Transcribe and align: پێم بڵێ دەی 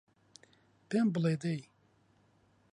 پێم 0.89 1.07
بڵێ 1.13 1.33
دەی 1.43 1.59